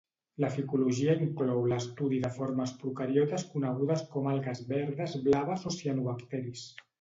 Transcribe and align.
La 0.43 0.47
ficologia 0.53 1.15
inclou 1.25 1.59
l'estudi 1.71 2.21
de 2.23 2.31
formes 2.37 2.73
procariotes 2.85 3.45
conegudes 3.51 4.03
com 4.15 4.31
algues 4.33 4.63
verdes 4.73 5.15
blaves 5.29 5.69
o 5.73 5.77
cianobacteris. 5.79 6.67